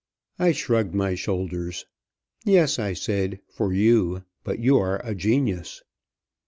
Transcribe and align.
I 0.39 0.51
shrugged 0.51 0.95
my 0.95 1.13
shoulders. 1.13 1.85
"Yes," 2.43 2.79
I 2.79 2.93
said, 2.93 3.39
"for 3.51 3.71
you. 3.71 4.23
But 4.43 4.57
you 4.57 4.77
are 4.79 4.99
a 5.05 5.13
genius." 5.13 5.83